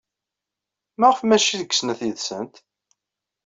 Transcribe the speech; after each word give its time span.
Maɣef 0.99 1.19
maci 1.23 1.55
deg 1.61 1.71
snat 1.73 2.01
yid-sent? 2.05 2.55